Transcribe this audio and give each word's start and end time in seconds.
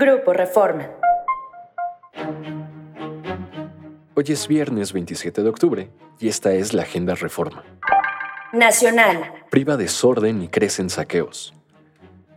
Grupo 0.00 0.32
Reforma. 0.32 0.88
Hoy 4.14 4.24
es 4.28 4.46
viernes 4.46 4.92
27 4.92 5.42
de 5.42 5.48
octubre 5.48 5.90
y 6.20 6.28
esta 6.28 6.52
es 6.52 6.72
la 6.72 6.82
Agenda 6.82 7.16
Reforma. 7.16 7.64
Nacional. 8.52 9.32
Priva 9.50 9.76
desorden 9.76 10.40
y 10.40 10.46
crecen 10.46 10.88
saqueos. 10.88 11.52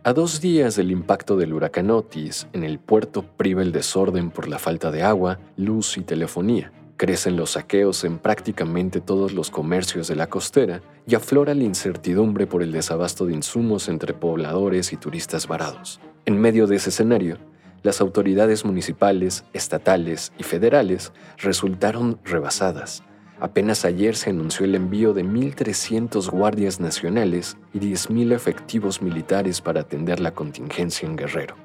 A 0.02 0.12
dos 0.12 0.40
días 0.40 0.74
del 0.74 0.90
impacto 0.90 1.36
del 1.36 1.54
huracán 1.54 1.92
Otis, 1.92 2.48
en 2.52 2.64
el 2.64 2.80
puerto 2.80 3.22
priva 3.22 3.62
el 3.62 3.70
desorden 3.70 4.32
por 4.32 4.48
la 4.48 4.58
falta 4.58 4.90
de 4.90 5.04
agua, 5.04 5.38
luz 5.56 5.96
y 5.96 6.00
telefonía. 6.00 6.72
Crecen 6.96 7.36
los 7.36 7.50
saqueos 7.52 8.02
en 8.02 8.18
prácticamente 8.18 9.00
todos 9.00 9.34
los 9.34 9.52
comercios 9.52 10.08
de 10.08 10.16
la 10.16 10.26
costera 10.26 10.82
y 11.06 11.14
aflora 11.14 11.54
la 11.54 11.62
incertidumbre 11.62 12.48
por 12.48 12.60
el 12.64 12.72
desabasto 12.72 13.24
de 13.24 13.34
insumos 13.34 13.88
entre 13.88 14.14
pobladores 14.14 14.92
y 14.92 14.96
turistas 14.96 15.46
varados. 15.46 16.00
En 16.24 16.40
medio 16.40 16.66
de 16.66 16.76
ese 16.76 16.90
escenario, 16.90 17.38
las 17.82 18.00
autoridades 18.00 18.64
municipales, 18.64 19.44
estatales 19.52 20.32
y 20.38 20.42
federales 20.42 21.12
resultaron 21.38 22.18
rebasadas. 22.24 23.02
Apenas 23.40 23.84
ayer 23.84 24.14
se 24.14 24.30
anunció 24.30 24.64
el 24.64 24.76
envío 24.76 25.14
de 25.14 25.24
1.300 25.24 26.30
guardias 26.30 26.78
nacionales 26.78 27.56
y 27.74 27.80
10.000 27.80 28.32
efectivos 28.34 29.02
militares 29.02 29.60
para 29.60 29.80
atender 29.80 30.20
la 30.20 30.30
contingencia 30.30 31.08
en 31.08 31.16
Guerrero. 31.16 31.56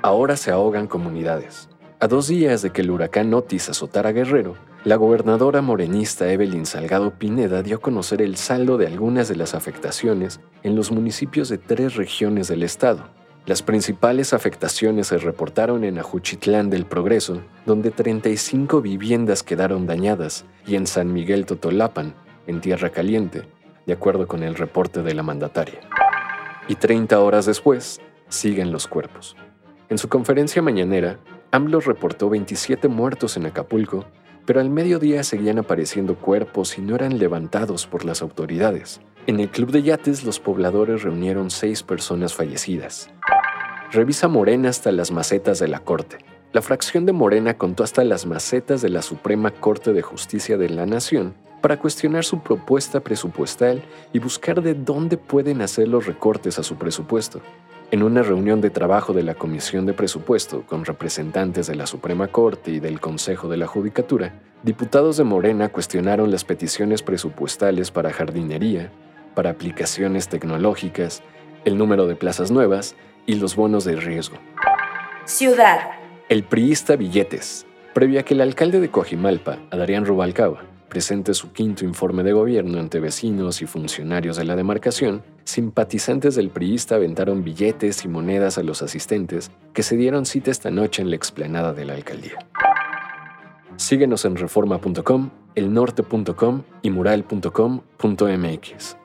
Ahora 0.00 0.36
se 0.38 0.50
ahogan 0.50 0.86
comunidades. 0.86 1.68
A 2.00 2.08
dos 2.08 2.28
días 2.28 2.62
de 2.62 2.70
que 2.70 2.82
el 2.82 2.90
huracán 2.90 3.34
Otis 3.34 3.68
azotara 3.68 4.12
Guerrero, 4.12 4.56
la 4.84 4.96
gobernadora 4.96 5.62
morenista 5.62 6.30
Evelyn 6.30 6.64
Salgado 6.64 7.10
Pineda 7.10 7.62
dio 7.62 7.76
a 7.76 7.80
conocer 7.80 8.22
el 8.22 8.36
saldo 8.36 8.78
de 8.78 8.86
algunas 8.86 9.28
de 9.28 9.36
las 9.36 9.54
afectaciones 9.54 10.40
en 10.62 10.76
los 10.76 10.92
municipios 10.92 11.48
de 11.48 11.58
tres 11.58 11.96
regiones 11.96 12.48
del 12.48 12.62
estado, 12.62 13.08
las 13.46 13.62
principales 13.62 14.32
afectaciones 14.32 15.06
se 15.06 15.18
reportaron 15.18 15.84
en 15.84 16.00
Ajuchitlán 16.00 16.68
del 16.68 16.84
Progreso, 16.84 17.42
donde 17.64 17.92
35 17.92 18.82
viviendas 18.82 19.44
quedaron 19.44 19.86
dañadas, 19.86 20.44
y 20.66 20.74
en 20.74 20.88
San 20.88 21.12
Miguel 21.12 21.46
Totolapan, 21.46 22.14
en 22.48 22.60
Tierra 22.60 22.90
Caliente, 22.90 23.44
de 23.86 23.92
acuerdo 23.92 24.26
con 24.26 24.42
el 24.42 24.56
reporte 24.56 25.02
de 25.02 25.14
la 25.14 25.22
mandataria. 25.22 25.78
Y 26.66 26.74
30 26.74 27.20
horas 27.20 27.46
después, 27.46 28.00
siguen 28.28 28.72
los 28.72 28.88
cuerpos. 28.88 29.36
En 29.88 29.98
su 29.98 30.08
conferencia 30.08 30.60
mañanera, 30.60 31.20
AMLO 31.52 31.78
reportó 31.78 32.28
27 32.28 32.88
muertos 32.88 33.36
en 33.36 33.46
Acapulco, 33.46 34.06
pero 34.44 34.60
al 34.60 34.70
mediodía 34.70 35.22
seguían 35.22 35.58
apareciendo 35.58 36.16
cuerpos 36.16 36.78
y 36.78 36.82
no 36.82 36.96
eran 36.96 37.18
levantados 37.18 37.86
por 37.86 38.04
las 38.04 38.22
autoridades. 38.22 39.00
En 39.28 39.38
el 39.38 39.50
club 39.50 39.70
de 39.70 39.82
yates 39.82 40.24
los 40.24 40.40
pobladores 40.40 41.02
reunieron 41.02 41.50
seis 41.50 41.84
personas 41.84 42.34
fallecidas. 42.34 43.10
Revisa 43.92 44.26
Morena 44.26 44.68
hasta 44.68 44.90
las 44.90 45.12
macetas 45.12 45.60
de 45.60 45.68
la 45.68 45.78
Corte. 45.78 46.18
La 46.52 46.60
fracción 46.60 47.06
de 47.06 47.12
Morena 47.12 47.54
contó 47.54 47.84
hasta 47.84 48.02
las 48.02 48.26
macetas 48.26 48.82
de 48.82 48.88
la 48.88 49.00
Suprema 49.00 49.52
Corte 49.52 49.92
de 49.92 50.02
Justicia 50.02 50.56
de 50.56 50.68
la 50.68 50.86
Nación 50.86 51.34
para 51.60 51.78
cuestionar 51.78 52.24
su 52.24 52.40
propuesta 52.40 53.00
presupuestal 53.00 53.82
y 54.12 54.18
buscar 54.18 54.60
de 54.60 54.74
dónde 54.74 55.16
pueden 55.16 55.62
hacer 55.62 55.86
los 55.86 56.06
recortes 56.06 56.58
a 56.58 56.64
su 56.64 56.76
presupuesto. 56.76 57.40
En 57.92 58.02
una 58.02 58.22
reunión 58.22 58.60
de 58.60 58.70
trabajo 58.70 59.12
de 59.12 59.22
la 59.22 59.34
Comisión 59.34 59.86
de 59.86 59.92
Presupuesto 59.92 60.64
con 60.66 60.84
representantes 60.84 61.68
de 61.68 61.76
la 61.76 61.86
Suprema 61.86 62.26
Corte 62.26 62.72
y 62.72 62.80
del 62.80 62.98
Consejo 62.98 63.48
de 63.48 63.56
la 63.56 63.68
Judicatura, 63.68 64.40
diputados 64.64 65.16
de 65.16 65.24
Morena 65.24 65.68
cuestionaron 65.68 66.32
las 66.32 66.44
peticiones 66.44 67.02
presupuestales 67.02 67.92
para 67.92 68.12
jardinería, 68.12 68.90
para 69.36 69.50
aplicaciones 69.50 70.28
tecnológicas, 70.28 71.22
el 71.66 71.76
número 71.76 72.06
de 72.06 72.16
plazas 72.16 72.50
nuevas 72.50 72.94
y 73.26 73.34
los 73.34 73.56
bonos 73.56 73.84
de 73.84 73.96
riesgo. 73.96 74.38
Ciudad. 75.26 75.80
El 76.30 76.44
priista 76.44 76.96
Billetes. 76.96 77.66
Previo 77.92 78.20
a 78.20 78.22
que 78.22 78.32
el 78.34 78.40
alcalde 78.40 78.80
de 78.80 78.88
Coajimalpa, 78.88 79.58
Adrián 79.70 80.06
Rubalcaba, 80.06 80.62
presente 80.88 81.34
su 81.34 81.52
quinto 81.52 81.84
informe 81.84 82.22
de 82.22 82.32
gobierno 82.32 82.78
ante 82.78 83.00
vecinos 83.00 83.60
y 83.62 83.66
funcionarios 83.66 84.36
de 84.36 84.44
la 84.44 84.54
demarcación, 84.54 85.24
simpatizantes 85.44 86.36
del 86.36 86.50
priista 86.50 86.94
aventaron 86.94 87.42
billetes 87.42 88.04
y 88.04 88.08
monedas 88.08 88.58
a 88.58 88.62
los 88.62 88.82
asistentes 88.82 89.50
que 89.74 89.82
se 89.82 89.96
dieron 89.96 90.24
cita 90.24 90.52
esta 90.52 90.70
noche 90.70 91.02
en 91.02 91.10
la 91.10 91.16
explanada 91.16 91.72
de 91.72 91.84
la 91.84 91.94
alcaldía. 91.94 92.38
Síguenos 93.76 94.24
en 94.24 94.36
reforma.com, 94.36 95.30
elnorte.com 95.54 96.62
y 96.82 96.90
mural.com.mx. 96.90 98.96